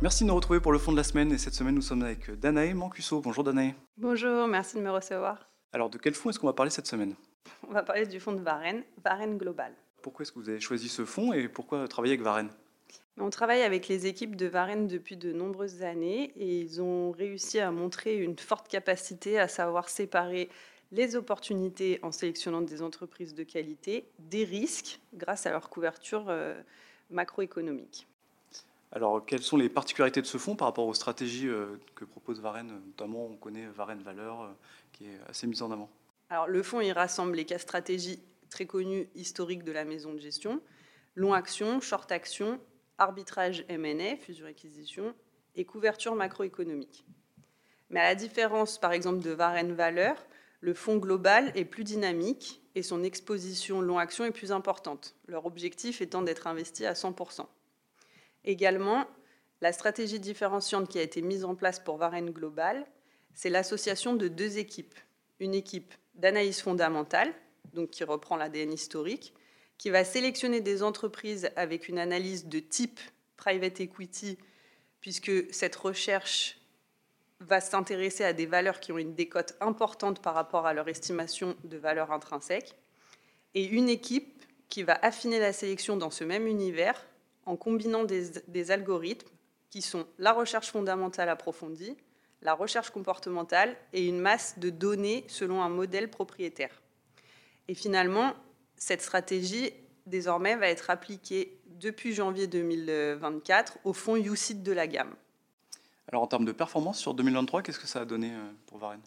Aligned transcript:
Merci 0.00 0.22
de 0.22 0.28
nous 0.28 0.36
retrouver 0.36 0.60
pour 0.60 0.70
le 0.70 0.78
fond 0.78 0.92
de 0.92 0.96
la 0.96 1.02
semaine. 1.02 1.32
Et 1.32 1.38
cette 1.38 1.54
semaine, 1.54 1.74
nous 1.74 1.82
sommes 1.82 2.02
avec 2.02 2.30
Danae 2.30 2.72
Mancuso. 2.72 3.20
Bonjour 3.20 3.42
Danae. 3.42 3.74
Bonjour, 3.96 4.46
merci 4.46 4.76
de 4.76 4.80
me 4.80 4.92
recevoir. 4.92 5.48
Alors, 5.72 5.90
de 5.90 5.98
quel 5.98 6.14
fonds 6.14 6.30
est-ce 6.30 6.38
qu'on 6.38 6.46
va 6.46 6.52
parler 6.52 6.70
cette 6.70 6.86
semaine? 6.86 7.16
On 7.68 7.72
va 7.72 7.82
parler 7.82 8.06
du 8.06 8.20
fonds 8.20 8.30
de 8.30 8.40
Varenne, 8.40 8.84
Varenne 9.04 9.36
Global. 9.36 9.72
Pourquoi 10.00 10.22
est-ce 10.22 10.30
que 10.30 10.38
vous 10.38 10.48
avez 10.48 10.60
choisi 10.60 10.88
ce 10.88 11.04
fonds 11.04 11.32
et 11.32 11.48
pourquoi 11.48 11.88
travailler 11.88 12.14
avec 12.14 12.22
Varenne 12.22 12.50
On 13.18 13.28
travaille 13.28 13.62
avec 13.62 13.88
les 13.88 14.06
équipes 14.06 14.36
de 14.36 14.46
Varenne 14.46 14.86
depuis 14.86 15.16
de 15.16 15.32
nombreuses 15.32 15.82
années 15.82 16.32
et 16.36 16.60
ils 16.60 16.80
ont 16.80 17.10
réussi 17.10 17.58
à 17.58 17.72
montrer 17.72 18.18
une 18.18 18.38
forte 18.38 18.68
capacité 18.68 19.40
à 19.40 19.48
savoir 19.48 19.88
séparer 19.88 20.48
les 20.92 21.16
opportunités 21.16 21.98
en 22.02 22.12
sélectionnant 22.12 22.62
des 22.62 22.82
entreprises 22.82 23.34
de 23.34 23.42
qualité 23.42 24.08
des 24.20 24.44
risques 24.44 25.00
grâce 25.14 25.44
à 25.44 25.50
leur 25.50 25.68
couverture 25.70 26.26
euh, 26.28 26.54
macroéconomique. 27.10 28.06
Alors, 28.92 29.24
quelles 29.24 29.42
sont 29.42 29.56
les 29.56 29.68
particularités 29.68 30.22
de 30.22 30.26
ce 30.26 30.38
fonds 30.38 30.56
par 30.56 30.68
rapport 30.68 30.86
aux 30.86 30.94
stratégies 30.94 31.48
euh, 31.48 31.78
que 31.94 32.04
propose 32.04 32.40
Varenne? 32.40 32.80
Notamment, 32.86 33.26
on 33.26 33.36
connaît 33.36 33.66
Varenne 33.66 34.02
Valeur, 34.02 34.42
euh, 34.42 34.48
qui 34.92 35.04
est 35.04 35.18
assez 35.28 35.46
mise 35.46 35.62
en 35.62 35.70
avant. 35.70 35.90
Alors, 36.30 36.48
le 36.48 36.62
fonds, 36.62 36.80
il 36.80 36.92
rassemble 36.92 37.36
les 37.36 37.44
cas 37.44 37.58
stratégies 37.58 38.22
très 38.48 38.66
connues 38.66 39.08
historiques 39.14 39.62
de 39.62 39.72
la 39.72 39.84
maison 39.84 40.14
de 40.14 40.18
gestion, 40.18 40.62
long 41.14 41.34
action, 41.34 41.80
short 41.80 42.10
action, 42.12 42.58
arbitrage 42.96 43.64
M&A, 43.68 44.16
fusion-acquisition, 44.16 45.14
et 45.54 45.64
couverture 45.64 46.14
macroéconomique. 46.14 47.04
Mais 47.90 48.00
à 48.00 48.04
la 48.04 48.14
différence, 48.14 48.78
par 48.78 48.92
exemple, 48.92 49.20
de 49.20 49.30
Varenne 49.30 49.72
Valeur, 49.72 50.16
le 50.60 50.74
fonds 50.74 50.96
global 50.96 51.52
est 51.54 51.64
plus 51.64 51.84
dynamique 51.84 52.62
et 52.74 52.82
son 52.82 53.02
exposition 53.02 53.80
long 53.80 53.98
action 53.98 54.24
est 54.24 54.30
plus 54.30 54.52
importante, 54.52 55.14
leur 55.26 55.46
objectif 55.46 56.00
étant 56.00 56.22
d'être 56.22 56.46
investi 56.46 56.86
à 56.86 56.94
100%. 56.94 57.46
Également, 58.44 59.06
la 59.60 59.72
stratégie 59.72 60.20
différenciante 60.20 60.88
qui 60.88 60.98
a 60.98 61.02
été 61.02 61.22
mise 61.22 61.44
en 61.44 61.54
place 61.54 61.80
pour 61.80 61.96
Varenne 61.96 62.30
Global, 62.30 62.86
c'est 63.34 63.50
l'association 63.50 64.14
de 64.14 64.28
deux 64.28 64.58
équipes. 64.58 64.94
Une 65.40 65.54
équipe 65.54 65.94
d'analyse 66.14 66.60
fondamentale, 66.60 67.32
donc 67.74 67.90
qui 67.90 68.04
reprend 68.04 68.36
l'ADN 68.36 68.72
historique, 68.72 69.34
qui 69.78 69.90
va 69.90 70.04
sélectionner 70.04 70.60
des 70.60 70.82
entreprises 70.82 71.50
avec 71.56 71.88
une 71.88 71.98
analyse 71.98 72.46
de 72.46 72.58
type 72.58 73.00
private 73.36 73.80
equity, 73.80 74.38
puisque 75.00 75.52
cette 75.54 75.76
recherche 75.76 76.58
va 77.40 77.60
s'intéresser 77.60 78.24
à 78.24 78.32
des 78.32 78.46
valeurs 78.46 78.80
qui 78.80 78.90
ont 78.90 78.98
une 78.98 79.14
décote 79.14 79.56
importante 79.60 80.20
par 80.20 80.34
rapport 80.34 80.66
à 80.66 80.74
leur 80.74 80.88
estimation 80.88 81.56
de 81.62 81.76
valeur 81.76 82.10
intrinsèque, 82.10 82.74
et 83.54 83.64
une 83.64 83.88
équipe 83.88 84.44
qui 84.68 84.82
va 84.82 84.98
affiner 85.02 85.38
la 85.38 85.52
sélection 85.52 85.96
dans 85.96 86.10
ce 86.10 86.24
même 86.24 86.46
univers 86.46 87.06
en 87.48 87.56
combinant 87.56 88.04
des, 88.04 88.70
algorithmes 88.70 89.28
qui 89.70 89.80
sont 89.80 90.06
la 90.18 90.32
recherche 90.32 90.70
fondamentale 90.70 91.30
approfondie, 91.30 91.96
la 92.42 92.52
recherche 92.52 92.90
comportementale 92.90 93.74
et 93.94 94.06
une 94.06 94.20
masse 94.20 94.58
de 94.58 94.68
données 94.68 95.24
selon 95.28 95.62
un 95.62 95.70
modèle 95.70 96.10
propriétaire. 96.10 96.82
Et 97.66 97.74
finalement, 97.74 98.34
cette 98.76 99.00
stratégie, 99.00 99.72
désormais, 100.04 100.56
va 100.56 100.68
être 100.68 100.90
appliquée 100.90 101.58
depuis 101.66 102.12
janvier 102.12 102.46
2024 102.46 103.78
au 103.84 103.94
fonds 103.94 104.16
UCIT 104.16 104.62
de 104.62 104.72
la 104.72 104.86
gamme. 104.86 105.14
Alors 106.08 106.22
en 106.22 106.26
termes 106.26 106.44
de 106.44 106.52
performance 106.52 106.98
sur 106.98 107.14
2023, 107.14 107.62
qu'est-ce 107.62 107.78
que 107.78 107.86
ça 107.86 108.02
a 108.02 108.04
donné 108.04 108.30
euh, 108.30 108.50
pour 108.66 108.78
Varenne 108.78 109.00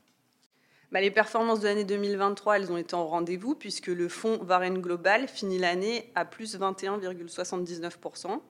bah, 0.91 0.99
les 0.99 1.11
performances 1.11 1.61
de 1.61 1.67
l'année 1.67 1.85
2023, 1.85 2.57
elles 2.57 2.71
ont 2.71 2.77
été 2.77 2.95
en 2.95 3.07
rendez-vous 3.07 3.55
puisque 3.55 3.87
le 3.87 4.09
fonds 4.09 4.39
Varenne 4.43 4.79
Global 4.81 5.27
finit 5.27 5.57
l'année 5.57 6.11
à 6.15 6.25
plus 6.25 6.57
21,79%. 6.59 8.41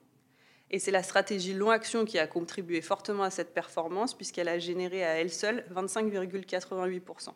Et 0.72 0.80
c'est 0.80 0.92
la 0.92 1.04
stratégie 1.04 1.54
long 1.54 1.70
action 1.70 2.06
qui 2.06 2.18
a 2.18 2.28
contribué 2.28 2.82
fortement 2.82 3.24
à 3.24 3.30
cette 3.30 3.54
performance 3.54 4.16
puisqu'elle 4.16 4.48
a 4.48 4.58
généré 4.58 5.04
à 5.04 5.20
elle 5.20 5.30
seule 5.30 5.66
25,88%. 5.74 7.30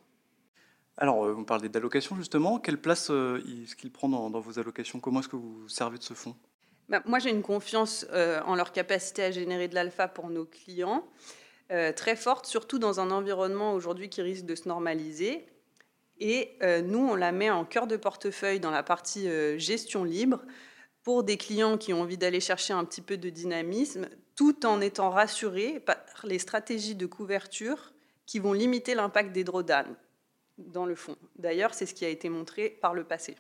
Alors, 0.97 1.25
euh, 1.25 1.35
on 1.38 1.44
parlait 1.44 1.69
d'allocation 1.69 2.15
justement. 2.15 2.59
Quelle 2.59 2.79
place 2.79 3.09
euh, 3.11 3.44
est-ce 3.63 3.75
qu'il 3.75 3.91
prend 3.91 4.07
dans, 4.07 4.39
vos 4.39 4.59
allocations? 4.59 4.99
Comment 4.99 5.19
est-ce 5.19 5.27
que 5.27 5.35
vous 5.35 5.67
servez 5.67 5.97
de 5.97 6.03
ce 6.03 6.13
fonds? 6.13 6.35
Bah, 6.88 7.01
Moi, 7.05 7.19
j'ai 7.19 7.29
une 7.29 7.41
confiance 7.41 8.05
euh, 8.13 8.41
en 8.45 8.55
leur 8.55 8.71
capacité 8.71 9.23
à 9.23 9.31
générer 9.31 9.67
de 9.67 9.75
l'alpha 9.75 10.07
pour 10.07 10.29
nos 10.29 10.45
clients. 10.45 11.05
Euh, 11.71 11.91
très 11.91 12.15
forte, 12.15 12.45
surtout 12.45 12.77
dans 12.77 12.99
un 12.99 13.09
environnement 13.09 13.73
aujourd'hui 13.73 14.07
qui 14.07 14.21
risque 14.21 14.45
de 14.45 14.53
se 14.53 14.67
normaliser. 14.67 15.47
Et 16.19 16.57
euh, 16.61 16.81
nous, 16.81 16.99
on 16.99 17.15
la 17.15 17.31
met 17.31 17.49
en 17.49 17.65
cœur 17.65 17.87
de 17.87 17.97
portefeuille 17.97 18.59
dans 18.59 18.69
la 18.69 18.83
partie 18.83 19.27
euh, 19.27 19.57
gestion 19.57 20.03
libre 20.03 20.41
pour 21.01 21.23
des 21.23 21.37
clients 21.37 21.77
qui 21.77 21.91
ont 21.91 22.01
envie 22.01 22.17
d'aller 22.17 22.39
chercher 22.39 22.73
un 22.73 22.85
petit 22.85 23.01
peu 23.01 23.17
de 23.17 23.29
dynamisme, 23.29 24.07
tout 24.35 24.65
en 24.65 24.79
étant 24.79 25.09
rassurés 25.09 25.79
par 25.79 25.97
les 26.23 26.39
stratégies 26.39 26.95
de 26.95 27.05
couverture 27.07 27.93
qui 28.27 28.37
vont 28.39 28.53
limiter 28.53 28.93
l'impact 28.93 29.31
des 29.31 29.43
drawdowns 29.43 29.95
dans 30.57 30.85
le 30.85 30.95
fond. 30.95 31.15
D'ailleurs, 31.37 31.73
c'est 31.73 31.85
ce 31.85 31.95
qui 31.95 32.05
a 32.05 32.09
été 32.09 32.29
montré 32.29 32.69
par 32.69 32.93
le 32.93 33.03
passé. 33.03 33.35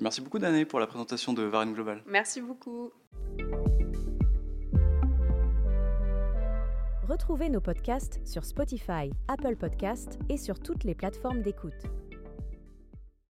Merci 0.00 0.20
beaucoup, 0.20 0.38
Dané, 0.38 0.64
pour 0.64 0.80
la 0.80 0.86
présentation 0.86 1.32
de 1.32 1.42
Varenne 1.42 1.72
Global. 1.72 2.02
Merci 2.06 2.40
beaucoup. 2.40 2.92
Retrouvez 7.08 7.48
nos 7.48 7.62
podcasts 7.62 8.20
sur 8.26 8.44
Spotify, 8.44 9.10
Apple 9.28 9.56
Podcasts 9.56 10.18
et 10.28 10.36
sur 10.36 10.60
toutes 10.60 10.84
les 10.84 10.94
plateformes 10.94 11.40
d'écoute. 11.40 11.86